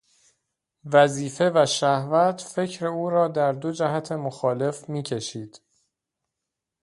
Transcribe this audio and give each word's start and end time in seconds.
وظیفه 0.93 1.51
و 1.55 1.65
شهوت 1.65 2.41
فکر 2.41 2.87
او 2.87 3.09
را 3.09 3.27
در 3.27 3.51
دو 3.51 3.71
جهت 3.71 4.11
مخالف 4.11 4.89
میکشید. 4.89 5.61